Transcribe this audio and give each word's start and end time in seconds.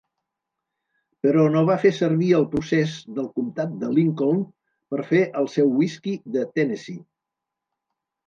Però 1.25 1.41
no 1.55 1.59
va 1.67 1.75
fer 1.83 1.89
servir 1.97 2.29
el 2.37 2.47
procés 2.53 2.95
del 3.19 3.27
comtat 3.35 3.75
de 3.83 3.91
Lincoln 3.99 4.41
per 4.95 5.03
fer 5.11 5.21
el 5.43 5.49
seu 5.57 5.69
whiskey 5.81 6.17
de 6.37 6.47
Tennessee. 6.57 7.01